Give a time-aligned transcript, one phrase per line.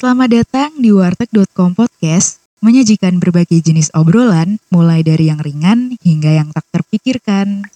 [0.00, 6.48] Selamat datang di warteg.com podcast, menyajikan berbagai jenis obrolan, mulai dari yang ringan hingga yang
[6.56, 7.68] tak terpikirkan.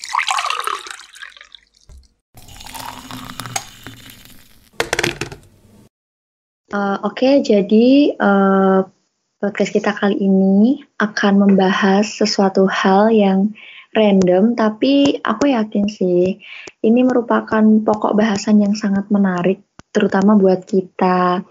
[6.72, 8.88] Uh, Oke, jadi uh,
[9.36, 13.52] podcast kita kali ini akan membahas sesuatu hal yang
[13.92, 16.40] random, tapi aku yakin sih
[16.80, 19.60] ini merupakan pokok bahasan yang sangat menarik,
[19.94, 21.46] terutama buat kita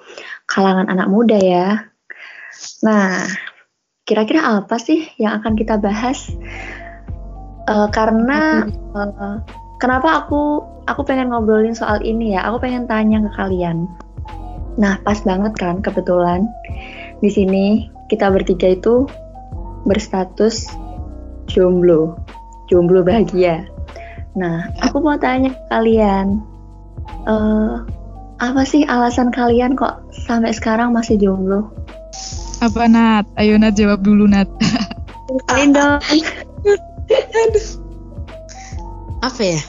[0.46, 1.88] kalangan anak muda ya.
[2.84, 3.24] Nah,
[4.04, 6.28] kira-kira apa sih yang akan kita bahas?
[7.72, 9.40] Uh, karena uh,
[9.80, 10.60] kenapa aku
[10.92, 12.44] aku pengen ngobrolin soal ini ya?
[12.52, 13.88] Aku pengen tanya ke kalian.
[14.76, 16.44] Nah, pas banget kan kebetulan
[17.24, 19.08] di sini kita bertiga itu
[19.88, 20.68] berstatus
[21.48, 22.20] jomblo,
[22.68, 23.64] jomblo bahagia.
[24.36, 26.42] Nah, aku mau tanya ke kalian,
[27.30, 27.86] uh,
[28.44, 31.72] apa sih alasan kalian kok sampai sekarang masih jomblo?
[32.60, 33.24] Apa Nat?
[33.40, 34.52] Ayo Nat jawab dulu Nat.
[35.48, 36.04] Kalian dong.
[39.28, 39.62] Apa ya?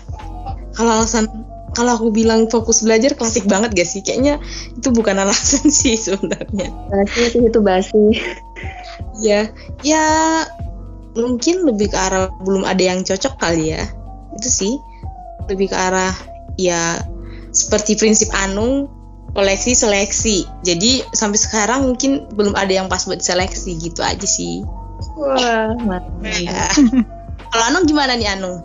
[0.75, 1.31] Kalau alasan
[1.75, 4.03] kalau aku bilang fokus belajar klasik banget gak sih?
[4.03, 4.43] Kayaknya
[4.75, 6.75] itu bukan alasan sih sebenarnya.
[6.91, 8.19] Basi itu itu basi.
[9.23, 9.47] ya,
[9.87, 10.07] ya
[11.15, 13.87] mungkin lebih ke arah belum ada yang cocok kali ya.
[14.35, 14.75] Itu sih
[15.47, 16.15] lebih ke arah
[16.59, 16.99] ya
[17.55, 18.91] seperti prinsip Anung
[19.35, 20.47] koleksi seleksi.
[20.67, 24.67] Jadi sampai sekarang mungkin belum ada yang pas buat seleksi gitu aja sih.
[25.19, 26.23] Wah, mantap.
[26.23, 26.67] Ya.
[27.55, 28.63] Kalau Anung gimana nih Anung?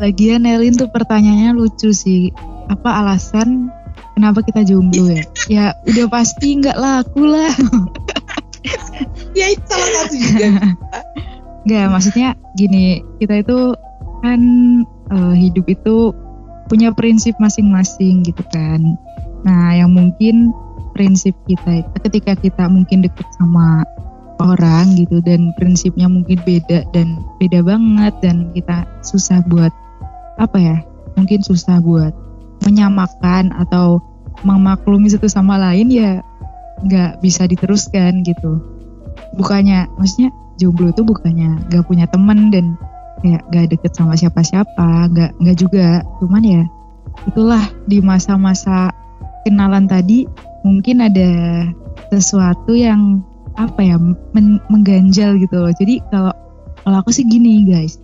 [0.00, 2.32] Lagian Nelin tuh pertanyaannya lucu sih.
[2.68, 3.68] Apa alasan
[4.16, 5.24] kenapa kita jomblo ya?
[5.48, 7.52] Ya udah pasti nggak laku lah.
[9.38, 10.48] ya itu salah satu juga.
[11.62, 13.70] Nggak, maksudnya gini, kita itu
[14.18, 14.40] kan
[15.14, 16.10] uh, hidup itu
[16.72, 18.96] punya prinsip masing-masing gitu kan.
[19.44, 20.56] Nah, yang mungkin
[20.96, 23.84] prinsip kita ketika kita mungkin deket sama
[24.40, 29.72] orang gitu dan prinsipnya mungkin beda dan beda banget dan kita susah buat
[30.40, 30.76] apa ya
[31.14, 32.16] mungkin susah buat
[32.64, 34.00] menyamakan atau
[34.40, 36.24] memaklumi satu sama lain ya
[36.82, 38.58] nggak bisa diteruskan gitu
[39.36, 42.74] bukannya maksudnya jomblo itu bukannya nggak punya temen dan
[43.22, 46.02] kayak nggak deket sama siapa-siapa nggak nggak juga.
[46.18, 46.62] Cuman ya
[47.30, 48.90] itulah di masa-masa
[49.46, 50.26] kenalan tadi
[50.66, 51.30] mungkin ada
[52.10, 53.22] sesuatu yang
[53.54, 53.96] apa ya
[54.34, 55.72] men mengganjal gitu loh.
[55.72, 56.34] Jadi kalau
[56.82, 57.96] kalau aku sih gini guys.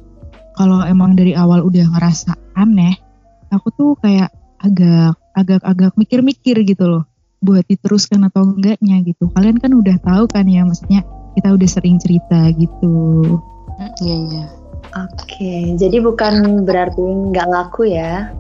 [0.59, 2.99] Kalau emang dari awal udah ngerasa aneh
[3.55, 7.05] aku tuh kayak agak agak agak mikir-mikir gitu loh.
[7.39, 9.31] Buat diteruskan atau enggaknya gitu.
[9.31, 11.07] Kalian kan udah tahu kan ya maksudnya
[11.39, 13.39] kita udah sering cerita gitu.
[14.03, 14.45] Iya iya
[14.97, 18.33] Oke, jadi bukan berarti nggak laku ya?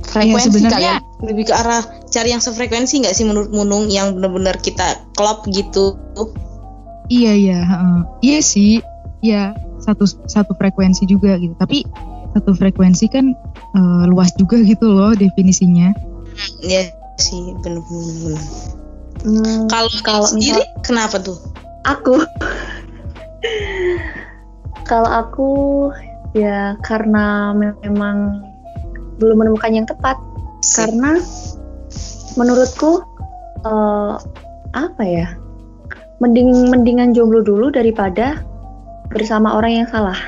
[0.00, 4.16] Frekuensi ya, sebenarnya kalian lebih ke arah cari yang sefrekuensi nggak sih menurut Munung yang
[4.16, 6.00] benar-benar kita klop gitu?
[7.12, 8.80] Iya iya, uh, iya sih,
[9.20, 9.52] iya
[9.84, 11.52] satu satu frekuensi juga gitu.
[11.60, 11.84] Tapi
[12.32, 13.36] satu frekuensi kan
[13.76, 15.92] uh, luas juga gitu loh definisinya.
[16.64, 16.88] Iya
[17.20, 18.40] sih, benar-benar.
[19.20, 21.36] Hmm, Kalau kalau sendiri misal kenapa tuh?
[21.84, 22.24] aku,
[24.90, 25.50] kalau aku
[26.34, 28.42] ya karena memang
[29.22, 30.18] belum menemukan yang tepat.
[30.74, 31.22] Karena
[32.34, 33.06] menurutku
[33.62, 34.14] eh,
[34.74, 35.38] apa ya?
[36.18, 38.42] Mending mendingan jomblo dulu daripada
[39.14, 40.18] bersama orang yang salah.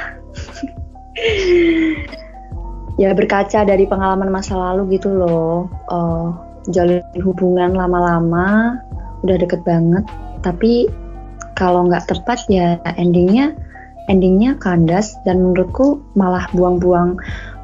[3.03, 5.67] ya berkaca dari pengalaman masa lalu gitu loh.
[5.91, 6.29] eh,
[6.71, 8.79] jalin hubungan lama-lama
[9.27, 10.07] udah deket banget,
[10.47, 10.87] tapi
[11.59, 13.51] kalau nggak tepat ya endingnya
[14.11, 17.19] endingnya kandas dan menurutku malah buang-buang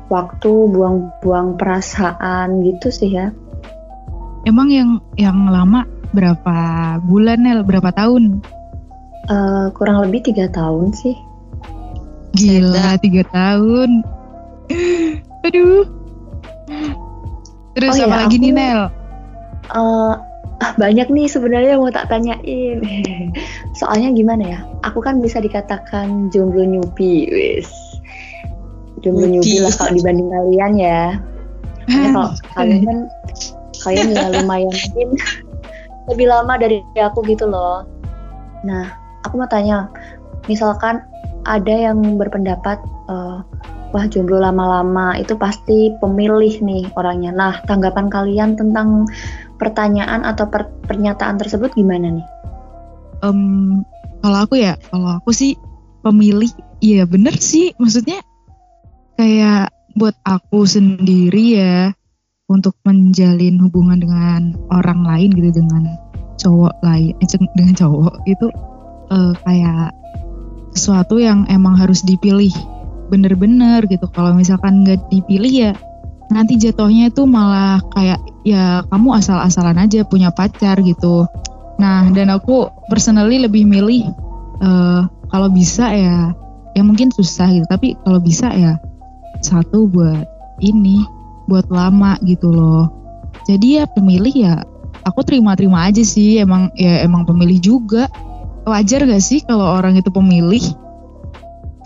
[0.09, 3.29] waktu, buang-buang perasaan gitu sih ya.
[4.47, 5.85] Emang yang yang lama
[6.15, 6.57] berapa
[7.05, 7.61] bulan Nel?
[7.67, 8.41] Berapa tahun?
[9.29, 11.13] Eh, kurang lebih tiga tahun sih.
[12.33, 14.01] Gila, tiga tahun.
[15.45, 15.85] Aduh.
[17.77, 18.81] Terus Oh apa ya, lagi nih aku- Nel?
[19.69, 20.15] Eh,
[20.65, 22.79] ah, banyak nih sebenarnya yang mau tak tanyain.
[23.79, 24.61] Soalnya gimana ya?
[24.83, 27.71] Aku kan bisa dikatakan jomblo nyupi, wis.
[29.07, 29.63] Jomblo Nyupi.
[29.63, 31.03] lah kalau dibanding kalian ya.
[31.87, 32.99] Makanya kalau kalian kan
[33.87, 35.09] kalian ya lumayan mungkin
[36.11, 37.87] lebih lama dari aku gitu loh.
[38.67, 38.91] Nah,
[39.23, 39.87] aku mau tanya,
[40.51, 40.99] misalkan
[41.47, 43.39] ada yang berpendapat eh,
[43.95, 47.31] wah jomblo lama-lama itu pasti pemilih nih orangnya.
[47.31, 49.07] Nah, tanggapan kalian tentang
[49.63, 52.27] pertanyaan atau per- pernyataan tersebut gimana nih?
[53.25, 53.83] Em,
[54.23, 55.55] kalau aku ya, kalau aku sih
[56.03, 57.75] pemilih, iya bener sih.
[57.79, 58.23] Maksudnya
[59.19, 61.91] kayak buat aku sendiri ya
[62.49, 65.99] untuk menjalin hubungan dengan orang lain gitu dengan
[66.39, 67.29] cowok lain eh,
[67.59, 68.47] dengan cowok itu
[69.11, 69.93] uh, kayak
[70.73, 72.55] sesuatu yang emang harus dipilih
[73.11, 75.73] bener-bener gitu kalau misalkan nggak dipilih ya
[76.31, 81.25] nanti jatuhnya itu malah kayak ya kamu asal-asalan aja punya pacar gitu
[81.79, 84.11] nah dan aku personally lebih milih
[84.63, 86.35] uh, kalau bisa ya
[86.79, 87.67] ya mungkin susah gitu.
[87.67, 88.79] Tapi kalau bisa ya
[89.43, 90.27] satu buat
[90.63, 91.03] ini
[91.51, 92.91] buat lama gitu loh.
[93.47, 94.55] Jadi ya pemilih ya
[95.03, 96.39] aku terima-terima aja sih.
[96.39, 98.07] Emang ya emang pemilih juga.
[98.69, 100.61] Wajar gak sih kalau orang itu pemilih?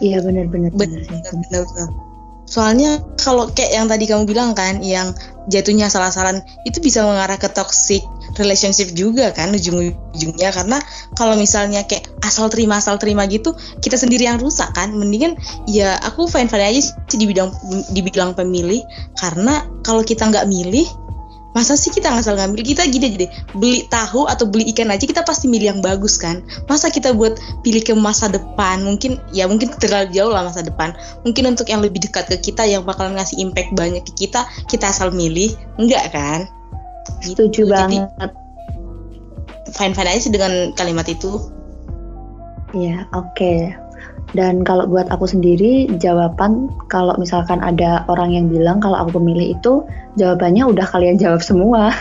[0.03, 0.75] Iya benar-benar.
[0.75, 2.11] Benar-benar
[2.53, 5.17] soalnya kalau kayak yang tadi kamu bilang kan yang
[5.49, 8.05] jatuhnya salah-salan itu bisa mengarah ke toxic
[8.37, 10.53] relationship juga kan ujung-ujungnya.
[10.53, 10.77] Karena
[11.17, 14.93] kalau misalnya kayak asal terima asal terima gitu kita sendiri yang rusak kan.
[14.93, 15.35] Mendingan
[15.65, 17.49] ya aku fine fine aja sih di bidang
[17.89, 18.85] di bidang pemilih.
[19.17, 20.85] Karena kalau kita nggak milih
[21.53, 22.65] masa sih kita ngasal ngambil?
[22.65, 26.41] Kita gini deh beli tahu atau beli ikan aja kita pasti milih yang bagus kan?
[26.69, 28.85] Masa kita buat pilih ke masa depan?
[28.85, 30.97] Mungkin ya mungkin terlalu jauh lah masa depan.
[31.29, 34.89] Mungkin untuk yang lebih dekat ke kita yang bakalan ngasih impact banyak ke kita kita
[34.89, 35.53] asal milih.
[35.77, 36.49] Enggak kan?
[37.23, 37.51] Gitu.
[37.51, 38.31] setuju banget.
[39.73, 41.39] Fine fine aja sih dengan kalimat itu.
[42.73, 43.37] Ya oke.
[43.37, 43.82] okay.
[44.33, 49.53] Dan kalau buat aku sendiri, jawaban kalau misalkan ada orang yang bilang kalau aku pemilih
[49.53, 49.85] itu,
[50.17, 51.93] jawabannya udah kalian jawab semua.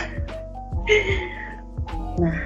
[2.22, 2.36] nah,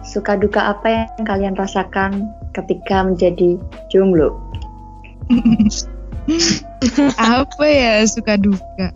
[0.00, 3.60] suka duka apa yang kalian rasakan ketika menjadi
[3.92, 4.32] jomblo?
[7.20, 8.88] apa ya suka duka?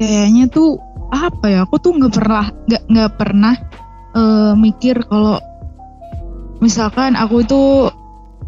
[0.00, 0.80] Kayaknya tuh
[1.12, 1.68] apa ya?
[1.68, 3.54] Aku tuh nggak pernah nggak nggak pernah
[4.16, 5.36] uh, mikir kalau
[6.64, 7.92] misalkan aku itu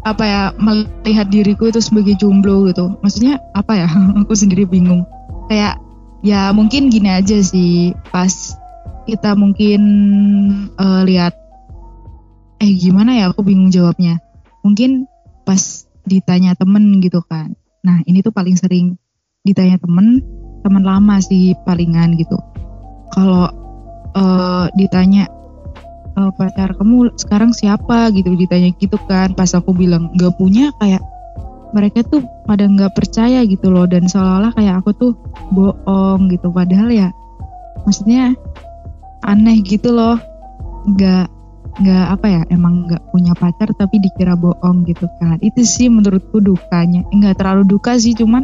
[0.07, 2.95] apa ya melihat diriku itu sebagai jomblo gitu.
[3.03, 3.87] Maksudnya apa ya?
[4.23, 5.03] Aku sendiri bingung.
[5.51, 5.81] Kayak
[6.23, 7.91] ya mungkin gini aja sih.
[8.13, 8.55] Pas
[9.09, 9.81] kita mungkin
[10.77, 11.35] uh, lihat
[12.63, 13.25] eh gimana ya?
[13.31, 14.21] Aku bingung jawabnya.
[14.63, 15.07] Mungkin
[15.43, 17.55] pas ditanya temen gitu kan.
[17.83, 18.95] Nah ini tuh paling sering
[19.43, 20.23] ditanya temen
[20.63, 22.35] teman lama sih palingan gitu.
[23.15, 23.49] Kalau
[24.15, 25.27] uh, ditanya
[26.19, 28.11] uh, pacar kamu sekarang siapa?
[28.11, 29.31] Gitu ditanya gitu kan.
[29.31, 30.99] Pas aku bilang nggak punya kayak
[31.71, 33.87] mereka tuh pada nggak percaya gitu loh.
[33.87, 35.11] Dan seolah-olah kayak aku tuh
[35.55, 36.51] bohong gitu.
[36.51, 37.07] Padahal ya
[37.87, 38.35] maksudnya
[39.23, 40.19] aneh gitu loh.
[40.83, 41.31] Nggak
[41.79, 45.39] nggak apa ya emang nggak punya pacar tapi dikira bohong gitu kan.
[45.39, 47.07] Itu sih menurutku dukanya.
[47.15, 48.43] Nggak terlalu duka sih cuman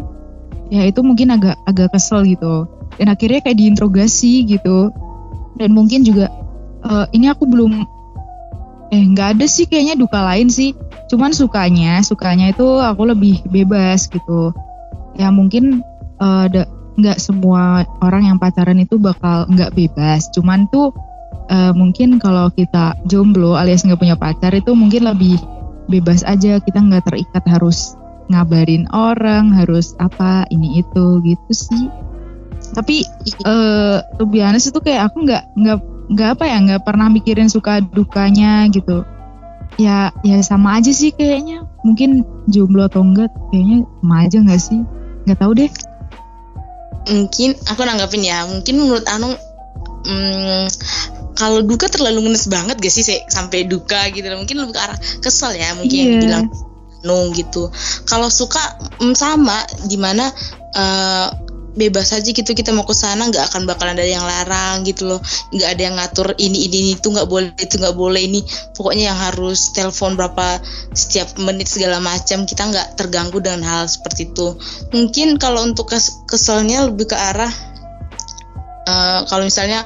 [0.71, 2.69] ya itu mungkin agak agak kesel gitu.
[2.95, 4.93] Dan akhirnya kayak diinterogasi gitu.
[5.55, 6.31] Dan mungkin juga
[6.85, 7.83] uh, ini aku belum
[8.93, 10.77] eh nggak ada sih kayaknya duka lain sih.
[11.09, 14.53] Cuman sukanya sukanya itu aku lebih bebas gitu.
[15.17, 15.81] Ya mungkin
[16.21, 16.45] uh,
[16.95, 20.29] nggak semua orang yang pacaran itu bakal nggak bebas.
[20.31, 20.93] Cuman tuh
[21.49, 25.37] uh, mungkin kalau kita jomblo alias nggak punya pacar itu mungkin lebih
[25.89, 26.61] bebas aja.
[26.61, 31.85] Kita nggak terikat harus ngabarin orang harus apa ini itu gitu sih.
[32.73, 33.05] Tapi
[33.45, 35.79] uh, lebih honest itu kayak aku nggak nggak
[36.11, 39.05] nggak apa ya nggak pernah mikirin suka dukanya gitu.
[39.75, 41.65] Ya ya sama aja sih kayaknya.
[41.83, 44.79] Mungkin jomblo atau enggak kayaknya sama aja nggak sih?
[45.25, 45.71] Nggak tahu deh.
[47.05, 48.45] Mungkin aku nanggapin ya.
[48.49, 49.33] Mungkin menurut Anu
[50.05, 50.65] hmm,
[51.35, 55.51] kalau duka terlalu ngenes banget gak sih sampai duka gitu mungkin lebih ke arah kesel
[55.51, 56.07] ya mungkin yeah.
[56.07, 56.45] yang bilang
[57.05, 57.69] nung gitu.
[58.09, 58.59] Kalau suka
[58.97, 59.61] mm, sama.
[59.85, 60.33] Gimana
[60.73, 61.29] uh,
[61.75, 65.19] bebas aja gitu kita mau ke sana nggak akan bakalan ada yang larang gitu loh.
[65.51, 68.41] Nggak ada yang ngatur ini ini, ini itu nggak boleh itu nggak boleh ini.
[68.73, 70.63] Pokoknya yang harus telepon berapa
[70.95, 74.55] setiap menit segala macam kita nggak terganggu dengan hal seperti itu.
[74.95, 77.51] Mungkin kalau untuk kes keselnya lebih ke arah
[78.87, 79.83] uh, kalau misalnya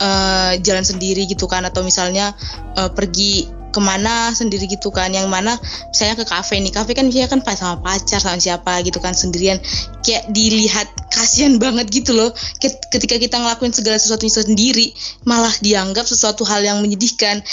[0.00, 2.32] uh, jalan sendiri gitu kan atau misalnya
[2.78, 5.12] uh, pergi ke mana sendiri gitu kan.
[5.12, 5.60] Yang mana
[5.92, 6.72] misalnya ke kafe nih.
[6.72, 9.60] Kafe kan biasanya kan sama pacar sama siapa gitu kan sendirian.
[10.00, 12.32] Kayak dilihat kasihan banget gitu loh.
[12.64, 14.96] Ketika kita ngelakuin segala sesuatu sendiri
[15.28, 17.44] malah dianggap sesuatu hal yang menyedihkan.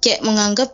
[0.00, 0.72] Kayak menganggap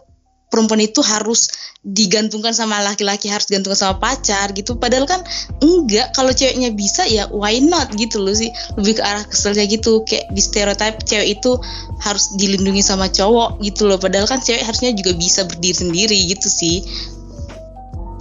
[0.53, 4.79] perempuan itu harus digantungkan sama laki-laki harus digantungkan sama pacar gitu.
[4.79, 5.21] Padahal kan
[5.59, 8.55] enggak kalau ceweknya bisa ya why not gitu loh sih.
[8.79, 11.59] Lebih ke arah keselnya gitu kayak di stereotip cewek itu
[12.03, 13.99] harus dilindungi sama cowok gitu loh.
[13.99, 16.87] Padahal kan cewek harusnya juga bisa berdiri sendiri gitu sih.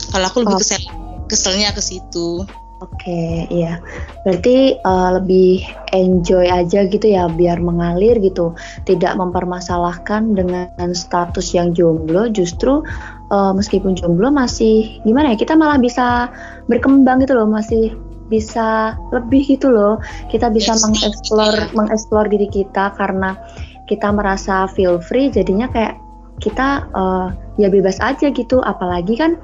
[0.10, 0.62] Kalau aku lebih oh.
[0.62, 0.82] kesel
[1.30, 2.44] keselnya ke situ
[2.82, 3.78] Oke, okay, iya.
[4.26, 5.62] Berarti uh, lebih
[5.94, 8.58] enjoy aja gitu ya, biar mengalir gitu.
[8.90, 12.82] Tidak mempermasalahkan dengan status yang jomblo, justru
[13.30, 16.34] uh, meskipun jomblo masih gimana ya, kita malah bisa
[16.66, 17.94] berkembang gitu loh, masih
[18.34, 20.02] bisa lebih gitu loh.
[20.34, 23.38] Kita bisa mengeksplor mengeksplor diri kita karena
[23.86, 26.02] kita merasa feel free jadinya kayak
[26.42, 27.30] kita uh,
[27.62, 28.60] ya bebas aja gitu.
[28.66, 29.38] Apalagi kan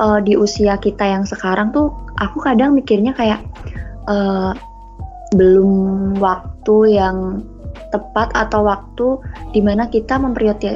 [0.00, 3.44] uh, di usia kita yang sekarang tuh aku kadang mikirnya kayak
[4.08, 4.56] uh,
[5.36, 7.44] belum waktu yang
[7.88, 9.16] tepat atau waktu
[9.56, 10.20] di mana kita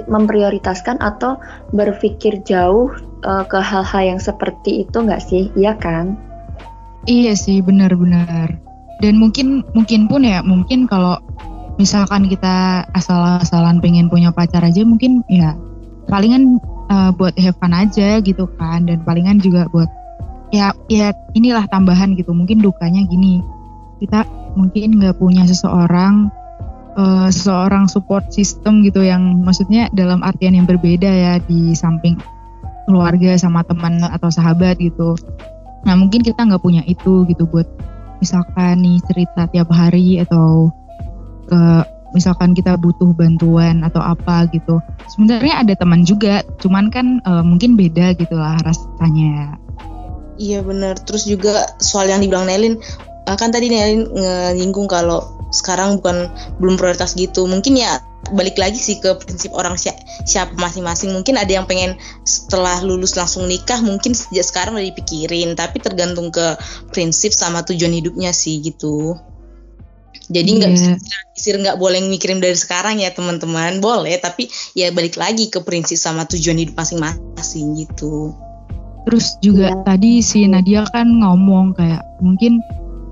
[0.08, 1.36] memprioritaskan atau
[1.76, 2.88] berpikir jauh
[3.24, 5.48] uh, ke hal-hal yang seperti itu nggak sih?
[5.56, 6.16] Iya kan?
[7.08, 8.54] Iya sih benar-benar.
[9.02, 11.18] Dan mungkin mungkin pun ya mungkin kalau
[11.82, 15.58] misalkan kita asal-asalan pengen punya pacar aja mungkin ya
[16.06, 18.86] palingan uh, buat have fun aja gitu kan.
[18.86, 19.90] Dan palingan juga buat
[20.54, 22.30] ya ya inilah tambahan gitu.
[22.30, 23.42] Mungkin dukanya gini
[23.98, 24.22] kita
[24.54, 26.30] mungkin nggak punya seseorang
[26.94, 32.14] uh, seseorang support system gitu yang maksudnya dalam artian yang berbeda ya di samping
[32.86, 35.18] keluarga sama teman atau sahabat gitu.
[35.82, 37.66] Nah mungkin kita nggak punya itu gitu buat
[38.22, 40.70] misalkan nih cerita tiap hari atau
[41.52, 41.84] ke
[42.16, 44.80] misalkan kita butuh bantuan atau apa gitu.
[45.12, 49.56] Sebenarnya ada teman juga cuman kan uh, mungkin beda gitu lah rasanya.
[50.40, 52.80] Iya benar terus juga soal yang dibilang Nelin
[53.28, 54.08] uh, kan tadi Nelin
[54.56, 57.44] nyinggung kalau sekarang bukan belum prioritas gitu.
[57.44, 58.00] Mungkin ya
[58.32, 59.92] balik lagi sih ke prinsip orang si
[60.24, 61.12] siapa masing-masing.
[61.12, 65.52] Mungkin ada yang pengen setelah lulus langsung nikah mungkin sejak sekarang udah dipikirin.
[65.52, 66.56] Tapi tergantung ke
[66.88, 69.20] prinsip sama tujuan hidupnya sih gitu
[70.32, 70.96] jadi nggak yeah.
[71.36, 73.78] bisa nggak boleh mikirin dari sekarang ya teman-teman.
[73.84, 78.32] Boleh, tapi ya balik lagi ke prinsip sama tujuan hidup masing-masing gitu.
[79.04, 79.84] Terus juga yeah.
[79.84, 82.64] tadi si Nadia kan ngomong kayak mungkin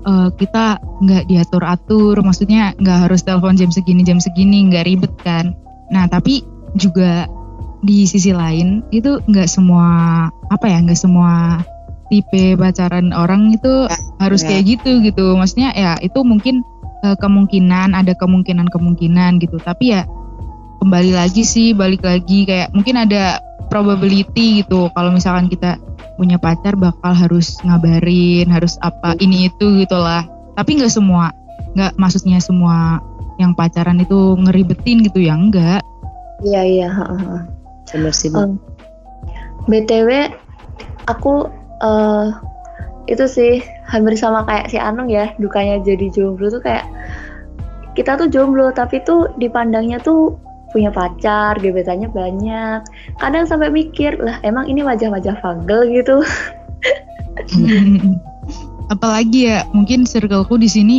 [0.09, 5.53] uh, kita nggak diatur-atur, maksudnya nggak harus telepon jam segini jam segini, nggak ribet kan.
[5.93, 6.41] Nah tapi
[6.73, 7.29] juga
[7.81, 9.85] di sisi lain itu nggak semua
[10.53, 11.65] apa ya nggak semua
[12.13, 14.53] tipe pacaran orang itu ya, harus ya.
[14.53, 16.61] kayak gitu gitu maksudnya ya itu mungkin
[17.05, 19.57] uh, kemungkinan ada kemungkinan-kemungkinan gitu.
[19.61, 20.07] Tapi ya
[20.81, 24.89] kembali lagi sih balik lagi kayak mungkin ada probability gitu.
[24.93, 25.77] Kalau misalkan kita
[26.21, 30.21] punya pacar bakal harus ngabarin harus apa ini itu gitulah
[30.53, 31.33] tapi nggak semua
[31.73, 33.01] nggak maksudnya semua
[33.41, 35.81] yang pacaran itu ngeribetin gitu ya enggak
[36.45, 36.89] iya iya
[37.89, 38.61] benar sih um,
[39.65, 40.29] btw
[41.09, 41.49] aku
[41.81, 42.37] uh,
[43.11, 46.87] itu sih hampir sama kayak si Anung ya dukanya jadi jomblo tuh kayak
[47.91, 50.39] kita tuh jomblo tapi tuh dipandangnya tuh
[50.71, 52.79] punya pacar gebetannya banyak.
[53.19, 56.23] Kadang sampai mikir lah emang ini wajah-wajah fagel gitu.
[58.93, 60.97] Apalagi ya mungkin circleku di sini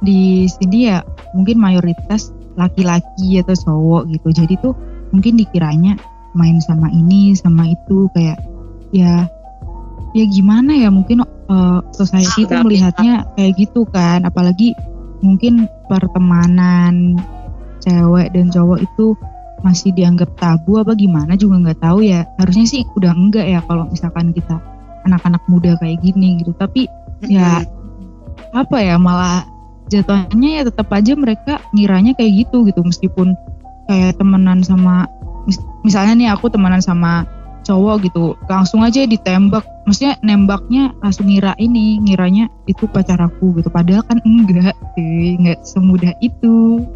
[0.00, 1.02] di sini ya
[1.34, 4.28] mungkin mayoritas laki-laki atau cowok gitu.
[4.30, 4.78] Jadi tuh
[5.10, 5.98] mungkin dikiranya
[6.38, 8.38] main sama ini sama itu kayak
[8.94, 9.26] ya
[10.14, 14.22] ya gimana ya mungkin uh, society itu melihatnya kayak gitu kan.
[14.24, 14.72] Apalagi
[15.20, 17.18] mungkin pertemanan
[17.82, 19.18] cewek dan cowok itu
[19.60, 22.24] masih dianggap tabu apa gimana juga nggak tahu ya.
[22.40, 24.56] Harusnya sih udah enggak ya kalau misalkan kita
[25.04, 26.54] anak-anak muda kayak gini gitu.
[26.56, 26.88] Tapi
[27.28, 27.60] ya
[28.56, 29.44] apa ya malah
[29.90, 32.80] jatuhnya ya tetap aja mereka ngiranya kayak gitu gitu.
[32.80, 33.36] Meskipun
[33.90, 35.10] kayak temenan sama
[35.82, 37.26] misalnya nih aku temenan sama
[37.64, 43.74] cowok gitu langsung aja ditembak maksudnya nembaknya langsung ngira ini ngiranya itu pacar aku gitu.
[43.74, 46.86] Padahal kan enggak sih enggak semudah itu.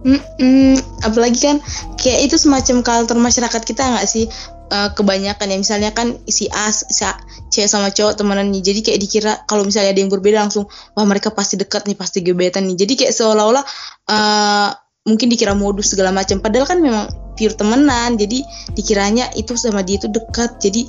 [0.00, 0.80] Mm-mm.
[1.04, 1.60] apalagi kan
[2.00, 4.26] kayak itu semacam kultur masyarakat kita nggak sih?
[4.70, 5.56] Uh, kebanyakan ya.
[5.58, 7.14] Misalnya kan si A si A,
[7.50, 8.62] cewek sama cowok temenan nih.
[8.66, 12.22] Jadi kayak dikira kalau misalnya ada yang berbeda langsung wah mereka pasti dekat nih pasti
[12.22, 12.78] gebetan nih.
[12.82, 13.64] Jadi kayak seolah-olah
[14.10, 14.68] uh,
[15.06, 16.38] mungkin dikira modus segala macam.
[16.38, 18.14] Padahal kan memang pure temenan.
[18.14, 20.62] Jadi dikiranya itu sama dia itu dekat.
[20.62, 20.86] Jadi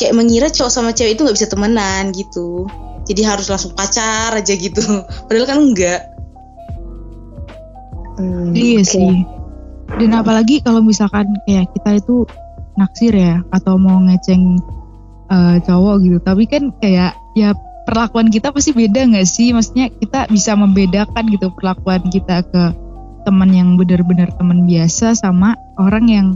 [0.00, 2.64] kayak mengira cowok sama cewek itu nggak bisa temenan gitu.
[3.04, 4.80] Jadi harus langsung pacar aja gitu.
[5.28, 6.00] Padahal kan enggak.
[8.16, 8.96] Hmm, iya okay.
[8.96, 9.14] sih.
[10.00, 12.24] Dan apalagi kalau misalkan kayak kita itu
[12.80, 14.56] naksir ya atau mau ngeceng
[15.28, 16.18] uh, cowok gitu.
[16.24, 17.52] Tapi kan kayak ya
[17.84, 19.52] perlakuan kita pasti beda nggak sih?
[19.52, 22.64] Maksudnya kita bisa membedakan gitu perlakuan kita ke
[23.28, 26.26] teman yang benar-benar teman biasa sama orang yang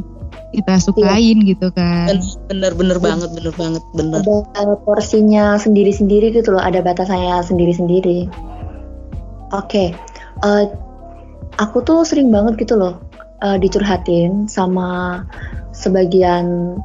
[0.55, 1.49] kita sukain iya.
[1.55, 4.23] gitu kan bener-bener banget bener banget bener
[4.55, 8.31] ada porsinya sendiri-sendiri gitu loh ada batasannya sendiri-sendiri
[9.51, 9.93] oke okay.
[10.47, 10.67] uh, eh,
[11.59, 13.03] aku tuh sering banget gitu loh
[13.43, 15.23] uh, dicurhatin sama
[15.75, 16.79] sebagian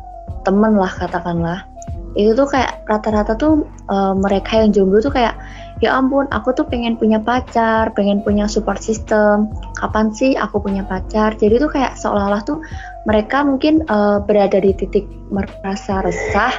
[0.43, 1.69] temen lah katakanlah
[2.17, 5.37] itu tuh kayak rata-rata tuh uh, mereka yang jomblo tuh kayak
[5.79, 9.47] ya ampun aku tuh pengen punya pacar pengen punya support system.
[9.79, 11.35] Kapan sih aku punya pacar?
[11.39, 12.59] Jadi tuh kayak seolah-olah tuh
[13.07, 16.51] mereka mungkin uh, berada di titik merasa resah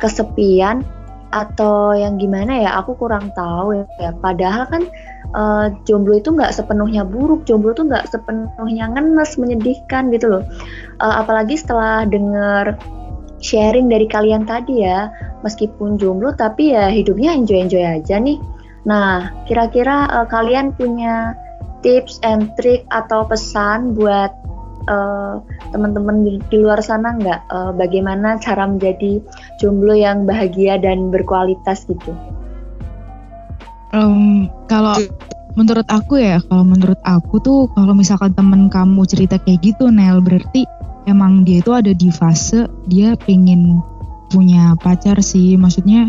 [0.00, 0.80] kesepian
[1.32, 4.82] atau yang gimana ya aku kurang tahu ya, padahal kan
[5.32, 10.44] uh, jomblo itu nggak sepenuhnya buruk jomblo itu nggak sepenuhnya ngenes menyedihkan gitu loh.
[11.00, 12.76] Uh, apalagi setelah dengar
[13.42, 15.10] sharing dari kalian tadi ya
[15.42, 18.38] meskipun jomblo tapi ya hidupnya enjoy enjoy aja nih
[18.82, 21.38] nah kira-kira uh, kalian punya
[21.82, 24.30] tips and trick atau pesan buat
[24.88, 29.22] uh, teman-teman di, di luar sana nggak uh, bagaimana cara menjadi
[29.58, 32.14] jomblo yang bahagia dan berkualitas gitu?
[33.92, 34.96] Um, kalau
[35.52, 40.24] menurut aku ya, kalau menurut aku tuh kalau misalkan temen kamu cerita kayak gitu, Nel
[40.24, 40.64] berarti
[41.04, 43.84] emang dia itu ada di fase dia pengen
[44.32, 46.08] punya pacar sih, maksudnya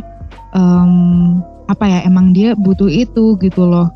[0.55, 3.87] um, apa ya emang dia butuh itu gitu loh.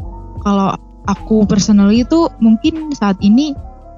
[0.44, 0.76] Kalau
[1.08, 3.56] aku personally itu mungkin saat ini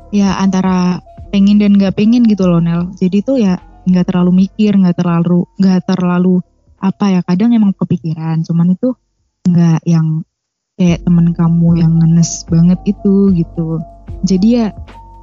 [0.10, 2.90] ya antara pengen dan nggak pengen gitu loh Nel.
[2.98, 3.58] Jadi tuh ya
[3.90, 6.42] nggak terlalu mikir nggak terlalu nggak terlalu
[6.80, 8.42] apa ya kadang emang kepikiran.
[8.46, 8.94] Cuman itu
[9.50, 10.24] nggak yang
[10.80, 13.84] kayak temen kamu yang ngenes banget itu gitu.
[14.24, 14.68] Jadi ya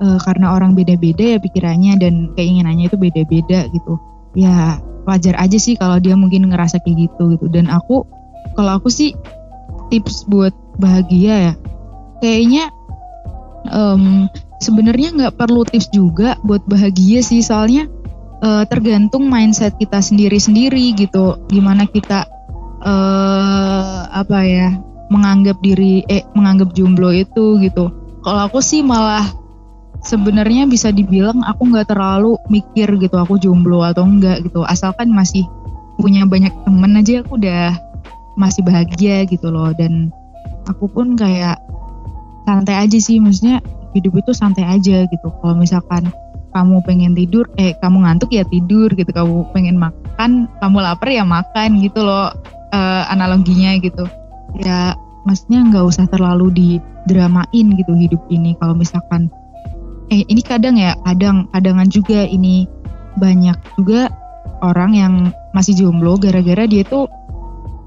[0.04, 3.96] e, karena orang beda-beda ya pikirannya dan keinginannya itu beda-beda gitu.
[4.36, 4.76] Ya
[5.08, 7.46] wajar aja sih kalau dia mungkin ngerasa kayak gitu gitu.
[7.48, 8.04] Dan aku
[8.56, 9.12] kalau aku sih
[9.92, 11.54] tips buat bahagia ya
[12.18, 12.72] kayaknya
[13.70, 14.26] um,
[14.60, 17.42] sebenarnya nggak perlu tips juga buat bahagia sih.
[17.44, 17.88] Soalnya
[18.42, 21.40] uh, tergantung mindset kita sendiri-sendiri gitu.
[21.50, 22.26] Gimana kita
[22.84, 24.68] uh, apa ya
[25.06, 27.92] menganggap diri eh menganggap jomblo itu gitu.
[28.26, 29.26] Kalau aku sih malah
[30.02, 34.66] sebenarnya bisa dibilang aku nggak terlalu mikir gitu aku jomblo atau enggak gitu.
[34.66, 35.46] Asalkan masih
[35.96, 37.72] punya banyak temen aja aku udah
[38.37, 39.73] masih bahagia gitu loh.
[39.75, 40.12] Dan
[40.69, 41.59] aku pun kayak
[42.45, 43.19] santai aja sih.
[43.19, 43.64] Maksudnya
[43.97, 45.28] hidup itu santai aja gitu.
[45.43, 46.12] Kalau misalkan
[46.52, 49.09] kamu pengen tidur eh kamu ngantuk ya tidur gitu.
[49.09, 52.33] Kamu pengen makan kamu lapar ya makan gitu loh
[52.73, 54.05] uh, analoginya gitu.
[54.61, 54.96] Ya
[55.27, 58.57] maksudnya nggak usah terlalu didramain gitu hidup ini.
[58.61, 59.29] Kalau misalkan
[60.12, 62.68] eh ini kadang ya kadang kadangan juga ini.
[63.16, 64.12] Banyak juga
[64.61, 65.14] orang yang
[65.57, 67.09] masih jomblo gara-gara dia tuh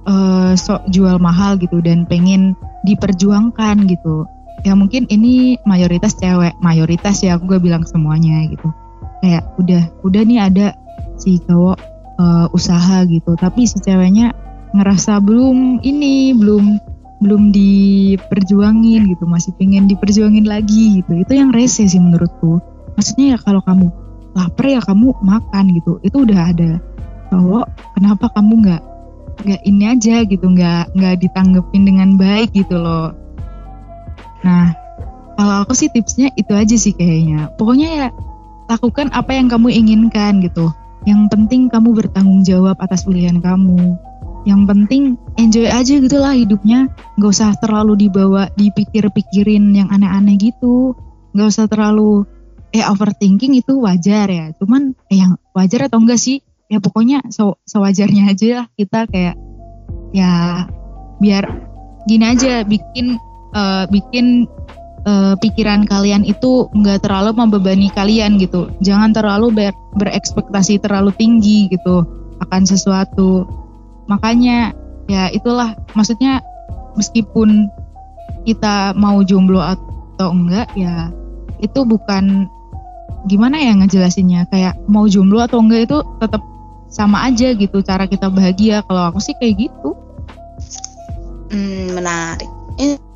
[0.07, 2.55] uh, sok jual mahal gitu dan pengen
[2.87, 4.23] diperjuangkan gitu.
[4.67, 8.67] Ya mungkin ini mayoritas cewek mayoritas ya aku gak bilang semuanya gitu.
[9.23, 10.67] Kayak udah udah nih ada
[11.19, 11.77] si cowok
[12.19, 13.35] uh, usaha gitu.
[13.39, 14.35] Tapi si ceweknya
[14.75, 16.79] ngerasa belum ini belum
[17.19, 19.23] belum diperjuangin gitu.
[19.27, 21.19] Masih pengen diperjuangin lagi gitu.
[21.19, 22.59] Itu yang rese sih menurutku.
[22.95, 23.87] Maksudnya ya kalau kamu
[24.35, 25.99] lapar ya kamu makan gitu.
[26.03, 26.71] Itu udah ada
[27.29, 28.81] cowok kenapa kamu nggak
[29.45, 33.15] nggak ini aja gitu nggak nggak ditanggepin dengan baik gitu loh
[34.43, 34.71] Nah,
[35.35, 37.51] kalau aku sih tipsnya itu aja sih kayaknya.
[37.59, 38.07] Pokoknya ya
[38.71, 40.71] lakukan apa yang kamu inginkan gitu.
[41.07, 43.99] Yang penting kamu bertanggung jawab atas pilihan kamu.
[44.47, 45.03] Yang penting
[45.35, 46.87] enjoy aja gitu lah hidupnya.
[47.19, 50.95] Gak usah terlalu dibawa dipikir-pikirin yang aneh-aneh gitu.
[51.35, 52.23] Gak usah terlalu
[52.69, 54.55] eh overthinking itu wajar ya.
[54.55, 56.39] Cuman eh yang wajar atau enggak sih?
[56.69, 57.25] Ya pokoknya
[57.65, 59.35] sewajarnya aja lah kita kayak
[60.13, 60.65] ya
[61.17, 61.43] biar
[62.05, 63.17] gini aja bikin
[63.57, 64.45] uh, bikin
[65.09, 68.69] uh, pikiran kalian itu nggak terlalu membebani kalian gitu.
[68.85, 72.05] Jangan terlalu ber berekspektasi terlalu tinggi gitu
[72.45, 73.49] akan sesuatu.
[74.05, 74.73] Makanya
[75.09, 76.41] ya itulah maksudnya
[76.93, 77.69] meskipun
[78.45, 81.09] kita mau jomblo atau enggak ya
[81.59, 82.47] itu bukan
[83.27, 86.41] gimana ya ngejelasinnya kayak mau jomblo atau enggak itu tetap
[86.89, 88.81] sama aja gitu cara kita bahagia.
[88.85, 89.89] Kalau aku sih kayak gitu.
[91.49, 92.49] Hmm, menarik.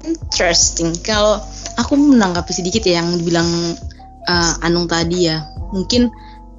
[0.03, 0.93] Interesting.
[1.01, 1.41] Kalau
[1.79, 3.47] aku menanggapi sedikit ya yang dibilang
[4.29, 6.12] uh, Anung tadi ya, mungkin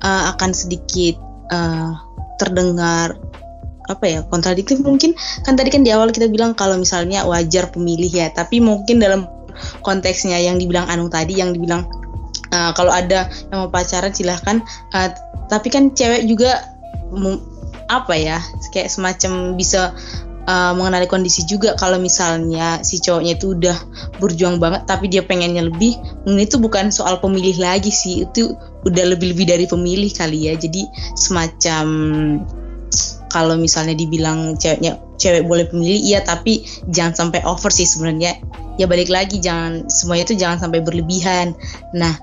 [0.02, 1.20] uh, akan sedikit
[1.52, 1.92] uh,
[2.40, 3.18] terdengar
[3.84, 5.12] apa ya kontradiktif mungkin.
[5.44, 8.32] Kan tadi kan di awal kita bilang kalau misalnya wajar pemilih ya.
[8.32, 9.28] Tapi mungkin dalam
[9.84, 11.86] konteksnya yang dibilang Anung tadi yang dibilang
[12.50, 14.62] uh, kalau ada yang mau pacaran silahkan
[14.94, 15.08] uh,
[15.46, 16.73] tapi kan cewek juga
[17.88, 18.40] apa ya
[18.72, 19.92] kayak semacam bisa
[20.48, 23.76] uh, mengenali kondisi juga kalau misalnya si cowoknya itu udah
[24.20, 25.96] berjuang banget tapi dia pengennya lebih.
[26.24, 30.54] Mungkin itu bukan soal pemilih lagi sih itu udah lebih-lebih dari pemilih kali ya.
[30.56, 30.86] Jadi
[31.16, 31.86] semacam
[33.32, 38.38] kalau misalnya dibilang ceweknya cewek boleh pemilih iya tapi jangan sampai over sih sebenarnya.
[38.78, 41.54] Ya balik lagi jangan semuanya itu jangan sampai berlebihan.
[41.94, 42.14] Nah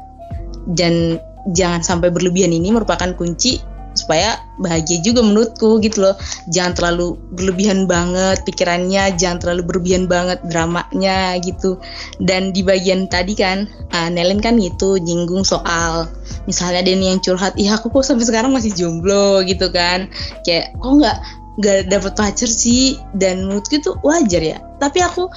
[0.69, 1.17] dan
[1.49, 3.70] jangan sampai berlebihan ini merupakan kunci
[4.01, 6.15] supaya bahagia juga menurutku gitu loh.
[6.49, 11.77] Jangan terlalu berlebihan banget pikirannya jangan terlalu berlebihan banget dramanya gitu.
[12.17, 16.09] Dan di bagian tadi kan uh, Nelen kan gitu nyinggung soal
[16.49, 20.09] misalnya ada yang curhat iya aku kok sampai sekarang masih jomblo gitu kan.
[20.41, 21.17] Kayak kok nggak
[21.61, 22.97] nggak dapet pacar sih?
[23.13, 24.57] Dan menurutku itu wajar ya.
[24.81, 25.29] Tapi aku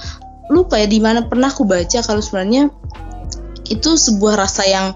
[0.49, 2.69] lupa ya di mana pernah aku baca kalau sebenarnya
[3.65, 4.93] itu sebuah rasa yang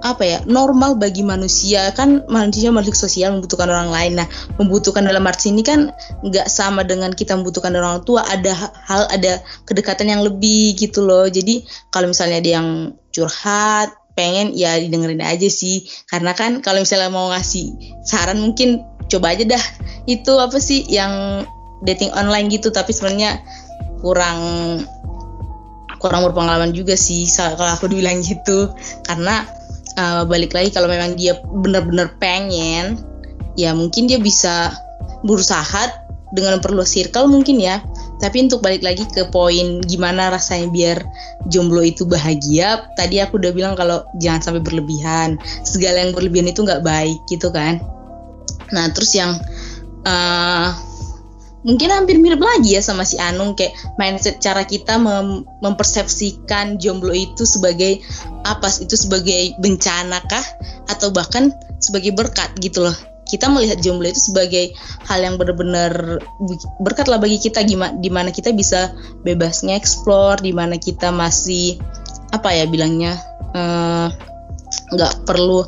[0.00, 1.92] apa ya normal bagi manusia.
[1.92, 4.12] Kan manusia makhluk sosial membutuhkan orang lain.
[4.20, 5.92] Nah membutuhkan dalam arti ini kan
[6.24, 8.24] nggak sama dengan kita membutuhkan orang tua.
[8.24, 8.52] Ada
[8.88, 11.28] hal ada kedekatan yang lebih gitu loh.
[11.28, 12.68] Jadi kalau misalnya ada yang
[13.12, 15.86] curhat pengen ya didengerin aja sih.
[16.08, 18.82] Karena kan kalau misalnya mau ngasih saran mungkin
[19.12, 19.64] coba aja dah.
[20.08, 21.44] Itu apa sih yang
[21.84, 22.72] dating online gitu.
[22.72, 23.40] Tapi sebenarnya
[24.00, 24.40] kurang
[26.00, 28.72] kurang berpengalaman juga sih kalau aku dibilang gitu.
[29.04, 29.59] Karena
[29.98, 33.00] uh, balik lagi kalau memang dia benar-benar pengen
[33.58, 34.70] ya mungkin dia bisa
[35.26, 35.90] berusaha
[36.30, 37.82] dengan perlu circle mungkin ya.
[38.20, 40.98] Tapi untuk balik lagi ke poin gimana rasanya biar
[41.48, 45.40] jomblo itu bahagia tadi aku udah bilang kalau jangan sampai berlebihan.
[45.66, 47.82] Segala yang berlebihan itu nggak baik gitu kan.
[48.70, 49.40] Nah terus yang
[50.06, 50.70] uh,
[51.60, 57.12] mungkin hampir mirip lagi ya sama si Anung kayak mindset cara kita mem mempersepsikan jomblo
[57.12, 58.00] itu sebagai
[58.48, 60.44] apa itu sebagai bencana kah?
[60.88, 62.96] Atau bahkan sebagai berkat gitu loh.
[63.28, 64.74] Kita melihat jomblo itu sebagai
[65.06, 66.18] hal yang benar-benar
[66.80, 67.62] berkat lah bagi kita.
[67.62, 71.78] Gimana di mana kita bisa bebasnya explore di mana kita masih
[72.30, 73.18] apa ya bilangnya
[73.54, 74.08] eh,
[74.94, 75.66] nggak uh, perlu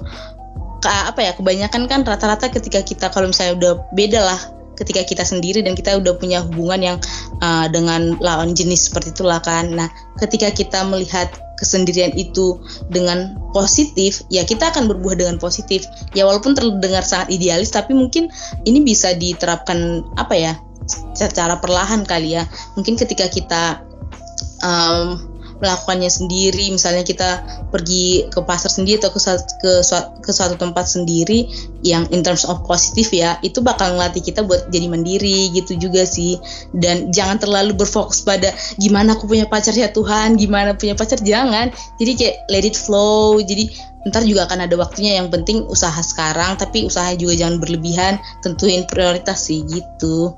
[0.82, 4.40] apa ya kebanyakan kan rata-rata ketika kita kalau misalnya udah beda lah
[4.82, 6.96] ketika kita sendiri dan kita udah punya hubungan yang
[7.38, 9.70] uh, dengan lawan jenis seperti itulah kan.
[9.70, 11.30] Nah, ketika kita melihat
[11.62, 12.58] kesendirian itu
[12.90, 15.86] dengan positif, ya kita akan berbuah dengan positif.
[16.12, 18.26] Ya walaupun terdengar sangat idealis, tapi mungkin
[18.66, 20.52] ini bisa diterapkan apa ya,
[21.14, 22.50] secara perlahan kali ya.
[22.74, 23.86] Mungkin ketika kita
[24.66, 25.31] um,
[25.62, 27.30] melakukannya sendiri misalnya kita
[27.70, 29.20] pergi ke pasar sendiri atau ke
[29.62, 29.72] ke,
[30.18, 31.46] ke suatu tempat sendiri
[31.86, 36.02] yang in terms of positif ya itu bakal ngelatih kita buat jadi mandiri gitu juga
[36.02, 36.42] sih.
[36.74, 38.50] Dan jangan terlalu berfokus pada
[38.82, 41.70] gimana aku punya pacar ya Tuhan gimana punya pacar jangan.
[42.02, 43.38] Jadi kayak let it flow.
[43.38, 43.70] Jadi
[44.02, 48.82] ntar juga akan ada waktunya yang penting usaha sekarang tapi usaha juga jangan berlebihan tentuin
[48.90, 50.34] prioritas sih gitu.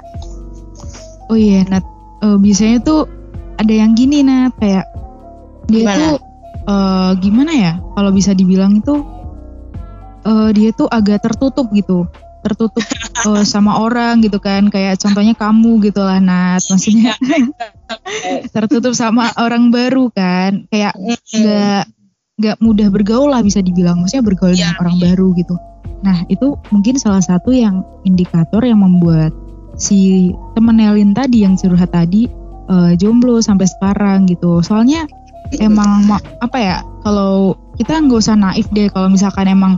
[1.33, 1.85] Oh iya Nat.
[2.21, 3.09] Uh, biasanya tuh
[3.57, 4.94] ada yang gini Nat kayak
[5.69, 5.99] dia gimana?
[6.01, 6.17] tuh
[6.69, 7.73] uh, gimana ya?
[7.81, 9.05] Kalau bisa dibilang itu
[10.25, 12.09] uh, dia tuh agak tertutup gitu.
[12.45, 12.85] Tertutup
[13.25, 14.69] uh, sama orang gitu kan.
[14.69, 16.63] Kayak contohnya kamu gitu lah Nat.
[16.69, 17.17] Maksudnya
[18.55, 20.69] tertutup sama orang baru kan.
[20.69, 20.97] Kayak
[21.33, 21.83] nggak
[22.35, 24.01] nggak mudah bergaul lah bisa dibilang.
[24.03, 25.03] Maksudnya bergaul ya, dengan orang ya.
[25.13, 25.55] baru gitu.
[26.05, 29.33] Nah itu mungkin salah satu yang indikator yang membuat
[29.75, 32.31] si temen Elin tadi yang curhat tadi
[32.69, 34.61] uh, jomblo sampai sekarang gitu.
[34.61, 35.09] Soalnya
[35.61, 36.09] emang
[36.41, 39.77] apa ya kalau kita nggak usah naif deh kalau misalkan emang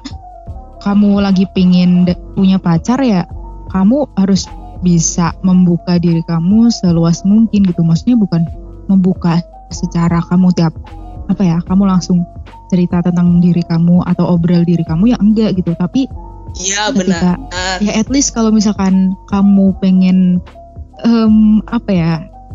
[0.84, 3.26] kamu lagi pingin punya pacar ya
[3.72, 4.46] kamu harus
[4.84, 7.80] bisa membuka diri kamu seluas mungkin gitu.
[7.82, 8.46] Maksudnya bukan
[8.86, 9.40] membuka
[9.72, 10.72] secara kamu tiap
[11.26, 12.22] apa ya kamu langsung
[12.70, 15.74] cerita tentang diri kamu atau obrol diri kamu ya enggak gitu.
[15.74, 16.06] Tapi
[16.56, 17.36] Iya benar.
[17.84, 20.40] Ya at least kalau misalkan kamu pengen
[21.04, 22.12] um, apa ya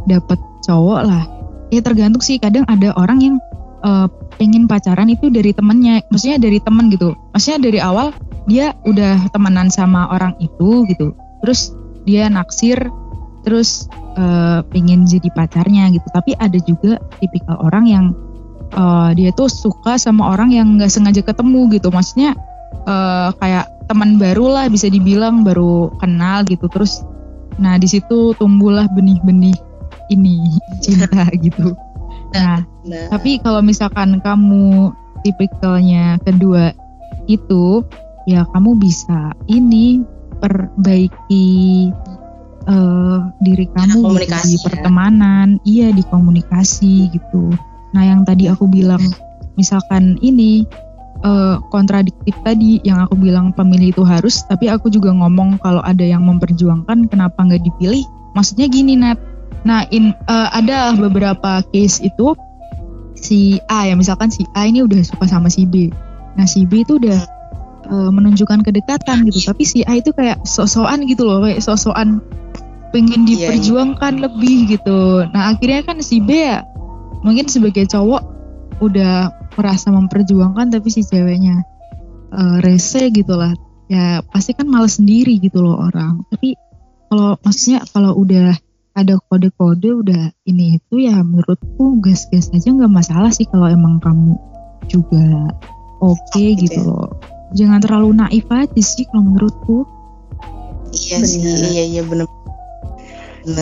[0.09, 1.23] dapat cowok lah
[1.71, 2.37] ya tergantung sih.
[2.37, 3.35] Kadang ada orang yang
[3.81, 4.05] uh,
[4.37, 6.03] pengen pacaran itu dari temennya.
[6.11, 7.15] Maksudnya dari temen gitu.
[7.33, 8.13] Maksudnya dari awal
[8.45, 11.15] dia udah temenan sama orang itu gitu.
[11.41, 11.73] Terus
[12.05, 12.77] dia naksir
[13.41, 16.05] terus uh, pengen jadi pacarnya gitu.
[16.13, 18.05] Tapi ada juga tipikal orang yang
[18.75, 21.89] uh, dia tuh suka sama orang yang nggak sengaja ketemu gitu.
[21.89, 22.37] Maksudnya
[22.85, 26.69] uh, kayak teman baru lah bisa dibilang baru kenal gitu.
[26.69, 27.01] Terus
[27.59, 29.70] nah di situ tumbuhlah benih-benih
[30.11, 31.73] ini cinta gitu.
[32.31, 34.91] Nah, nah, tapi kalau misalkan kamu
[35.23, 36.71] tipikalnya kedua
[37.27, 37.83] itu,
[38.27, 40.03] ya kamu bisa ini
[40.41, 41.47] perbaiki
[42.67, 44.63] uh, diri kamu gitu, di ya.
[44.65, 47.53] pertemanan, iya di komunikasi gitu.
[47.91, 49.03] Nah, yang tadi aku bilang,
[49.59, 50.65] misalkan ini
[51.21, 56.03] uh, kontradiktif tadi yang aku bilang pemilih itu harus, tapi aku juga ngomong kalau ada
[56.03, 58.03] yang memperjuangkan kenapa nggak dipilih.
[58.31, 59.19] Maksudnya gini Nat,
[59.61, 62.33] Nah, in, uh, ada beberapa case itu
[63.13, 65.93] si A ya misalkan si A ini udah suka sama si B.
[66.33, 67.19] Nah, si B itu udah
[67.91, 72.23] uh, menunjukkan kedekatan gitu, tapi si A itu kayak sok-sokan gitu loh, kayak sok-sokan
[72.91, 73.35] pengen iya, iya.
[73.55, 75.23] diperjuangkan yeah, lebih gitu.
[75.29, 76.65] Nah, akhirnya kan si B ya
[77.21, 78.23] mungkin sebagai cowok
[78.81, 81.61] udah merasa memperjuangkan tapi si ceweknya
[82.33, 83.53] uh, rese gitu lah.
[83.91, 86.23] Ya pasti kan malas sendiri gitu loh orang.
[86.31, 86.55] Tapi
[87.11, 88.55] kalau maksudnya kalau udah
[89.01, 94.37] ada kode-kode udah ini itu ya menurutku gas-gas aja nggak masalah sih kalau emang kamu
[94.85, 95.49] juga
[96.01, 97.09] oke okay, gitu loh.
[97.51, 99.77] Jangan terlalu naif aja sih kalau menurutku.
[100.91, 102.27] Iya sih, iya iya benar.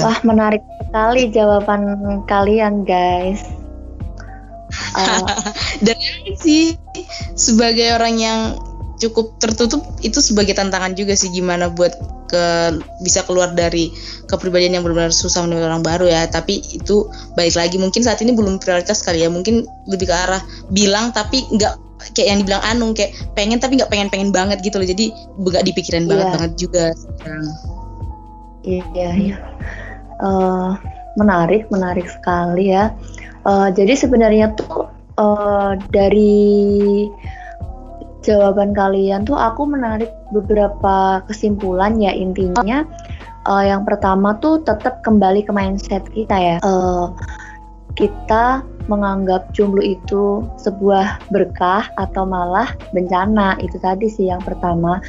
[0.03, 1.81] Wah menarik sekali jawaban
[2.27, 3.41] kalian guys.
[4.93, 5.25] Uh,
[5.85, 5.97] Dan
[6.37, 6.77] sih
[7.33, 8.39] sebagai orang yang
[8.99, 11.95] cukup tertutup itu sebagai tantangan juga sih gimana buat
[12.29, 13.89] ke bisa keluar dari
[14.29, 16.29] kepribadian yang benar-benar susah menemui orang baru ya.
[16.29, 19.29] Tapi itu baik lagi mungkin saat ini belum prioritas kali ya.
[19.31, 23.89] Mungkin lebih ke arah bilang tapi nggak kayak yang dibilang Anung kayak pengen tapi nggak
[23.89, 24.87] pengen-pengen banget gitu loh.
[24.87, 25.09] Jadi
[25.41, 26.09] nggak dipikirin yeah.
[26.11, 27.47] banget banget juga sekarang.
[28.61, 29.11] Iya iya.
[29.15, 29.37] Iya
[30.19, 30.75] uh,
[31.15, 32.93] menarik menarik sekali ya.
[33.47, 37.07] Uh, jadi sebenarnya tuh uh, dari
[38.29, 42.85] jawaban kalian tuh aku menarik beberapa kesimpulan ya intinya
[43.49, 46.55] uh, yang pertama tuh tetap kembali ke mindset kita ya.
[46.61, 47.09] Uh,
[47.97, 55.01] kita menganggap jomblo itu sebuah berkah atau malah bencana itu tadi sih yang pertama.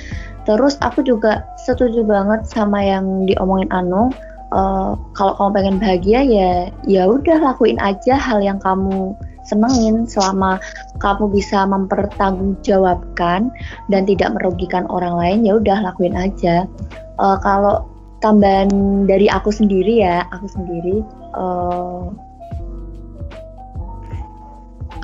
[0.48, 4.10] Terus aku juga setuju banget sama yang diomongin Anu.
[4.50, 6.50] Uh, kalau kamu pengen bahagia ya
[6.82, 9.14] ya udah lakuin aja hal yang kamu
[9.50, 10.62] senengin selama
[11.02, 13.50] kamu bisa mempertanggungjawabkan
[13.90, 16.70] dan tidak merugikan orang lain ya udah lakuin aja.
[17.18, 17.90] Uh, kalau
[18.22, 18.70] tambahan
[19.10, 21.02] dari aku sendiri ya aku sendiri
[21.34, 22.08] uh,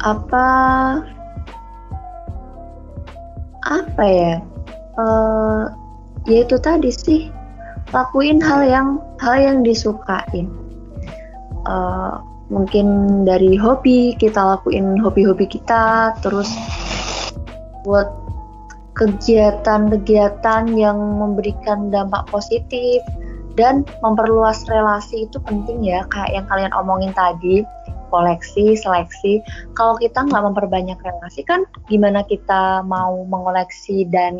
[0.04, 0.46] apa
[3.66, 4.35] apa ya
[5.00, 5.72] uh,
[6.30, 7.20] ya itu tadi sih
[7.90, 8.88] lakuin hal yang
[9.22, 10.50] hal yang disukain.
[11.66, 12.87] Uh, mungkin
[13.26, 16.50] dari hobi kita lakuin hobi-hobi kita terus
[17.82, 18.06] buat
[18.96, 23.02] kegiatan-kegiatan yang memberikan dampak positif
[23.56, 27.66] dan memperluas relasi itu penting ya kayak yang kalian omongin tadi
[28.09, 29.42] koleksi, seleksi.
[29.74, 34.38] Kalau kita nggak memperbanyak relasi kan gimana kita mau mengoleksi dan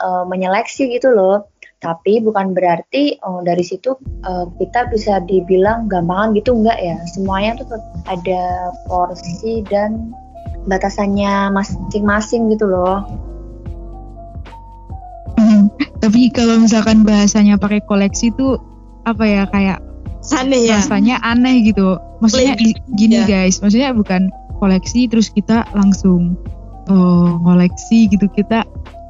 [0.00, 1.44] uh, menyeleksi gitu loh.
[1.84, 3.92] Tapi bukan berarti oh, dari situ
[4.24, 6.96] uh, kita bisa dibilang gampangan gitu enggak ya.
[7.12, 7.76] Semuanya tuh
[8.08, 10.16] ada porsi dan
[10.64, 13.04] batasannya masing-masing gitu loh.
[15.36, 15.68] Hmm,
[16.00, 18.56] tapi kalau misalkan bahasanya pakai koleksi tuh
[19.04, 19.84] apa ya kayak
[20.32, 22.56] aneh ya rasanya aneh gitu maksudnya
[22.96, 23.28] gini ya.
[23.28, 26.40] guys maksudnya bukan koleksi terus kita langsung
[26.88, 28.64] oh, koleksi gitu kita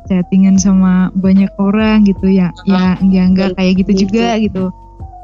[0.08, 4.64] chattingan sama banyak orang gitu ya uh, ya enggak enggak kayak gitu, gitu juga gitu.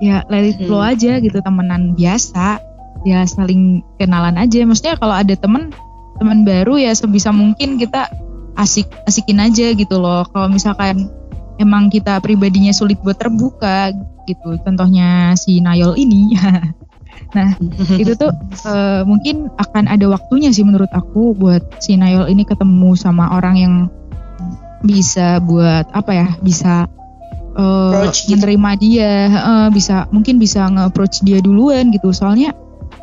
[0.00, 0.92] Ya let it flow hmm.
[0.96, 2.56] aja gitu temenan biasa
[3.04, 4.64] ya saling kenalan aja.
[4.64, 5.72] Maksudnya kalau ada temen
[6.16, 8.08] teman baru ya sebisa mungkin kita
[8.56, 10.24] asik asikin aja gitu loh.
[10.32, 11.12] Kalau misalkan
[11.60, 13.92] emang kita pribadinya sulit buat terbuka
[14.24, 16.32] gitu contohnya si Nayol ini.
[17.30, 17.54] Nah
[17.94, 18.34] itu tuh
[18.66, 23.54] uh, mungkin akan ada waktunya sih menurut aku buat si Nayol ini ketemu sama orang
[23.54, 23.74] yang
[24.80, 26.88] bisa buat apa ya bisa
[27.56, 32.12] uh, menerima dia uh, bisa mungkin bisa nge-approach dia duluan gitu.
[32.14, 32.56] Soalnya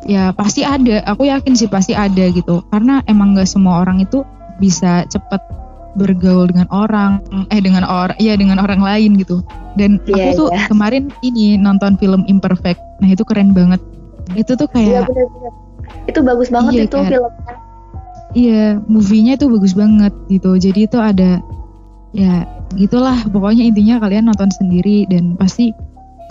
[0.06, 2.64] ya pasti ada aku yakin sih pasti ada gitu.
[2.70, 4.22] Karena emang gak semua orang itu
[4.58, 5.40] bisa cepet
[5.98, 7.18] bergaul dengan orang
[7.50, 9.42] eh dengan orang ya dengan orang lain gitu.
[9.78, 10.66] Dan yeah, aku tuh yeah.
[10.70, 12.78] kemarin ini nonton film Imperfect.
[13.02, 13.82] Nah itu keren banget.
[14.34, 15.52] Itu tuh kayak yeah, bener -bener.
[16.04, 17.08] itu bagus banget iya, itu kan?
[17.08, 17.54] filmnya.
[18.36, 20.50] Iya movie-nya itu bagus banget gitu.
[20.60, 21.40] Jadi itu ada
[22.12, 22.44] ya
[22.76, 23.16] gitulah.
[23.28, 25.72] Pokoknya intinya kalian nonton sendiri dan pasti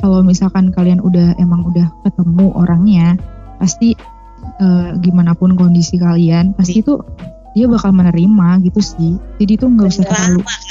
[0.01, 3.17] kalau misalkan kalian udah emang udah ketemu orangnya
[3.57, 3.97] pasti
[4.61, 7.01] uh, gima pun kondisi kalian pasti itu
[7.57, 9.13] dia bakal menerima gitu sih.
[9.41, 10.61] Jadi tuh nggak usah terlalu kan?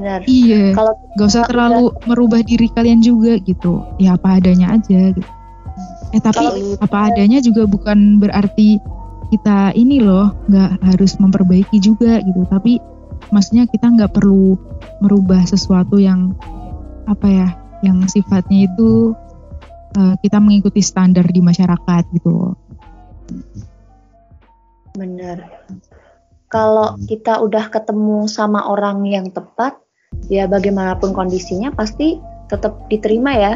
[0.00, 0.20] Benar.
[0.24, 0.72] iya.
[0.72, 2.06] Kalau nggak usah terlalu udah...
[2.08, 3.84] merubah diri kalian juga gitu.
[4.00, 5.30] Ya apa adanya aja gitu.
[6.16, 8.80] Eh tapi kalau, apa adanya juga bukan berarti
[9.30, 12.48] kita ini loh nggak harus memperbaiki juga gitu.
[12.48, 12.80] Tapi
[13.30, 14.58] maksudnya kita nggak perlu
[15.02, 16.34] merubah sesuatu yang
[17.06, 17.48] apa ya
[17.80, 19.16] yang sifatnya itu
[19.96, 22.54] uh, kita mengikuti standar di masyarakat gitu
[24.90, 25.38] Benar
[26.50, 27.06] kalau hmm.
[27.06, 29.78] kita udah ketemu sama orang yang tepat,
[30.26, 32.18] ya bagaimanapun kondisinya pasti
[32.50, 33.52] tetap diterima ya.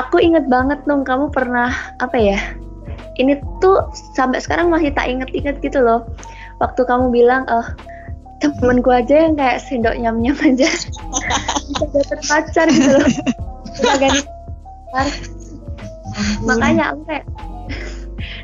[0.00, 1.68] Aku inget banget dong kamu pernah
[2.00, 2.40] apa ya?
[3.20, 6.08] Ini tuh sampai sekarang masih tak inget-inget gitu loh.
[6.56, 7.68] Waktu kamu bilang, oh
[8.40, 10.68] temenku aja yang kayak sendok nyam-nyam aja.
[10.68, 13.08] Bisa dapet pacar gitu loh.
[16.44, 17.24] Makanya aku kayak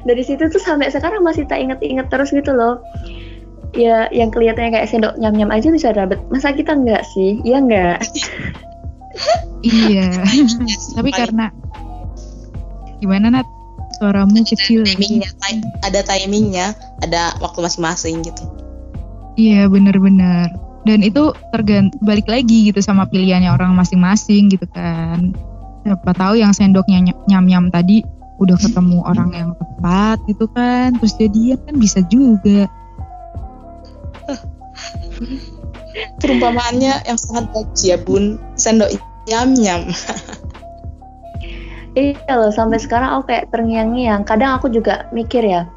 [0.03, 2.83] dari situ tuh sampai sekarang masih tak inget-inget terus gitu loh.
[3.73, 6.21] Ya yang kelihatannya kayak sendok nyam-nyam aja bisa dapet.
[6.29, 7.41] Masa kita enggak sih?
[7.45, 7.99] Iya enggak
[9.63, 10.11] iya.
[10.97, 11.53] Tapi karena
[12.99, 13.49] gimana Nat?
[14.01, 15.31] Suaramu ada kecil timingnya
[15.87, 16.75] ada timingnya
[17.07, 18.43] ada waktu masing-masing gitu
[19.37, 20.53] iya benar-benar.
[20.83, 25.31] Dan itu tergant balik lagi gitu sama pilihannya orang masing-masing gitu kan.
[25.87, 28.03] Siapa tahu yang sendoknya nyam nyam tadi
[28.43, 32.67] udah ketemu orang yang tepat gitu kan terus jadian kan bisa juga.
[36.25, 38.43] Perumpamaannya yang sangat baik ya bun.
[38.59, 38.91] Sendok
[39.31, 39.87] nyam nyam
[41.93, 44.25] iya loh sampai sekarang aku kayak terngiang-ngiang.
[44.25, 45.69] Kadang aku juga mikir ya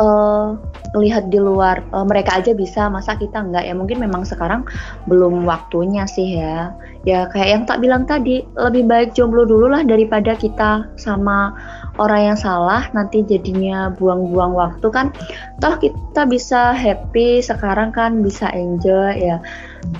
[0.00, 0.56] uh,
[0.96, 3.74] lihat di luar uh, mereka aja bisa masa kita enggak ya?
[3.76, 4.64] Mungkin memang sekarang
[5.10, 6.72] belum waktunya sih ya.
[7.02, 11.52] Ya kayak yang tak bilang tadi lebih baik jomblo dulu lah daripada kita sama
[11.98, 12.86] orang yang salah.
[12.94, 15.10] Nanti jadinya buang-buang waktu kan.
[15.58, 19.42] Toh kita bisa happy sekarang kan bisa enjoy ya.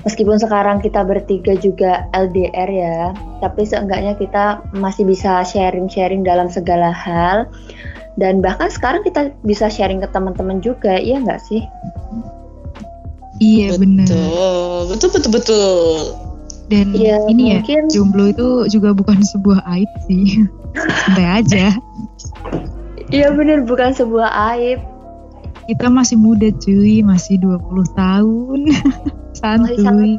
[0.07, 3.11] Meskipun sekarang kita bertiga juga LDR ya
[3.43, 7.51] tapi seenggaknya kita masih bisa sharing-sharing dalam segala hal
[8.19, 11.61] dan bahkan sekarang kita bisa sharing ke teman-teman juga iya nggak sih?
[13.41, 14.05] Iya benar.
[14.07, 14.81] Betul.
[14.93, 15.97] Betul betul
[16.71, 17.81] dan ya, ini ya, mungkin...
[17.85, 20.47] ya jomblo itu juga bukan sebuah aib sih.
[21.05, 21.65] Santai aja.
[23.13, 24.79] Iya benar bukan sebuah aib.
[25.69, 27.03] Kita masih muda cuy.
[27.03, 27.61] Masih 20
[27.93, 28.59] tahun.
[29.39, 29.77] Santuy.
[29.79, 30.17] masih,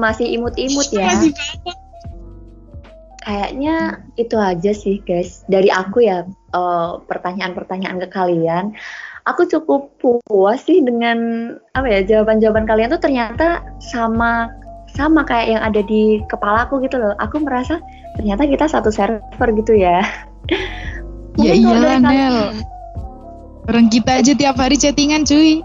[0.00, 1.06] masih imut-imut ya.
[1.12, 1.32] masih
[3.22, 5.46] kayaknya itu aja sih guys.
[5.46, 8.74] Dari aku ya eh, pertanyaan-pertanyaan ke kalian.
[9.22, 11.18] Aku cukup puas sih dengan
[11.78, 14.50] apa ya jawaban-jawaban kalian tuh ternyata sama
[14.92, 17.14] sama kayak yang ada di kepala aku gitu loh.
[17.22, 17.78] Aku merasa
[18.18, 20.02] ternyata kita satu server gitu ya.
[21.40, 22.60] Ya iyalah Nel.
[23.64, 25.64] Orang kita aja tiap hari chattingan cuy.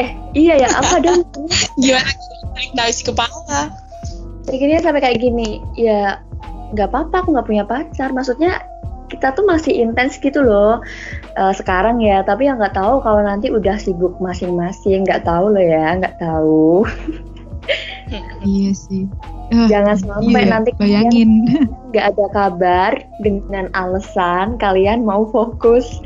[0.00, 1.28] Eh iya ya apa dong?
[1.84, 2.08] Gimana?
[2.56, 3.89] Kita kepala
[4.48, 6.20] pikirnya sampai kayak gini ya
[6.72, 8.14] nggak apa-apa aku nggak punya pacar.
[8.14, 8.62] Maksudnya
[9.10, 10.80] kita tuh masih intens gitu loh
[11.36, 12.22] uh, sekarang ya.
[12.22, 15.02] Tapi yang nggak tahu kalau nanti udah sibuk masing-masing.
[15.04, 16.86] Nggak tahu loh ya nggak tahu.
[18.42, 19.06] Iya sih.
[19.70, 21.46] Jangan sampai iya, nanti bayangin.
[21.90, 25.98] nggak ada kabar dengan alasan kalian mau fokus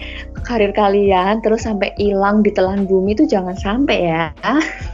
[0.49, 4.25] karir kalian terus sampai hilang di telan bumi itu jangan sampai ya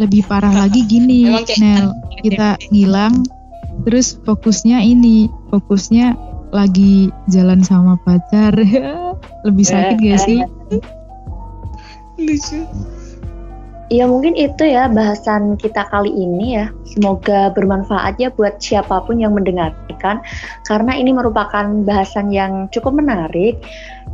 [0.00, 2.32] lebih parah lagi gini Nel gitu.
[2.32, 3.28] kita ngilang
[3.84, 6.16] terus fokusnya ini fokusnya
[6.50, 8.56] lagi jalan sama pacar
[9.46, 10.40] lebih sakit gak sih
[12.16, 12.64] lucu
[13.90, 16.70] Ya mungkin itu ya bahasan kita kali ini ya.
[16.86, 20.22] Semoga bermanfaat ya buat siapa pun yang mendengarkan
[20.62, 23.58] karena ini merupakan bahasan yang cukup menarik.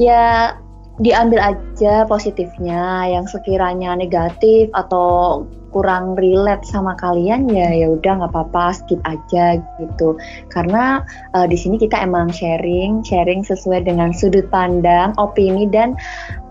[0.00, 0.56] Ya
[0.96, 5.44] diambil aja positifnya yang sekiranya negatif atau
[5.76, 10.16] kurang relate sama kalian ya ya udah nggak apa-apa skip aja gitu
[10.48, 11.04] karena
[11.36, 15.92] uh, di sini kita emang sharing sharing sesuai dengan sudut pandang opini dan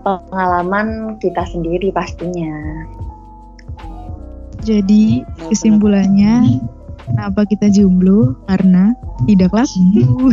[0.06, 2.86] pengalaman kita sendiri pastinya
[4.62, 6.62] jadi kesimpulannya
[7.10, 8.94] kenapa kita jomblo karena
[9.26, 10.30] tidak laku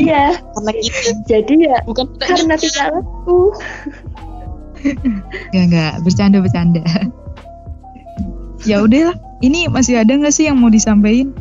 [0.00, 0.40] Iya.
[0.40, 1.10] karena gitu.
[1.28, 3.52] Jadi ya bukan karena tidak laku.
[5.52, 6.84] Gak gak bercanda bercanda.
[8.68, 9.16] ya udah lah.
[9.44, 11.36] Ini masih ada nggak sih yang mau disampaikan?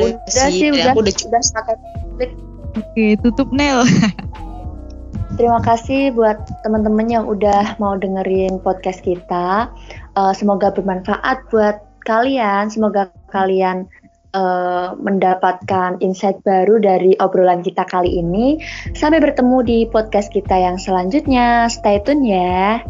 [0.00, 0.96] Udah sih, udah.
[0.96, 2.32] Udah, udah
[2.72, 3.84] Oke, tutup Nel.
[5.36, 9.72] Terima kasih buat teman-teman yang udah mau dengerin podcast kita.
[10.12, 12.68] Uh, semoga bermanfaat buat kalian.
[12.68, 13.88] Semoga kalian
[14.32, 18.60] uh, mendapatkan insight baru dari obrolan kita kali ini.
[18.96, 21.68] Sampai bertemu di podcast kita yang selanjutnya.
[21.72, 22.82] Stay tune ya.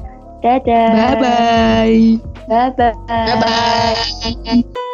[0.42, 0.90] Dadah.
[0.90, 2.02] Bye bye.
[2.50, 2.94] Bye bye.
[3.06, 4.90] Bye bye.